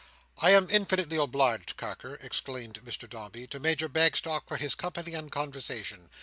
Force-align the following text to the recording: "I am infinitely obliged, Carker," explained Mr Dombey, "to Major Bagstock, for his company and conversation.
"I 0.39 0.49
am 0.49 0.67
infinitely 0.71 1.17
obliged, 1.17 1.77
Carker," 1.77 2.15
explained 2.23 2.81
Mr 2.83 3.07
Dombey, 3.07 3.45
"to 3.45 3.59
Major 3.59 3.87
Bagstock, 3.87 4.47
for 4.47 4.57
his 4.57 4.73
company 4.73 5.13
and 5.13 5.31
conversation. 5.31 6.09